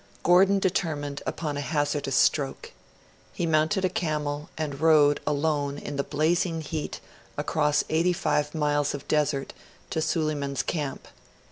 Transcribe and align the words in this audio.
Gordon 0.23 0.57
determined 0.57 1.21
upon 1.27 1.57
a 1.57 1.61
hazardous 1.61 2.15
stroke. 2.15 2.71
He 3.33 3.45
mounted 3.45 3.85
a 3.85 3.87
camel, 3.89 4.49
and 4.57 4.79
rode, 4.79 5.19
alone, 5.27 5.77
in 5.77 5.95
the 5.95 6.03
blazing 6.03 6.61
heat, 6.61 6.99
across 7.37 7.83
eighty 7.87 8.09
five 8.11 8.55
miles 8.55 8.95
of 8.95 9.07
desert, 9.07 9.53
to 9.91 10.01
Suleiman's 10.01 10.63
camp. 10.63 11.07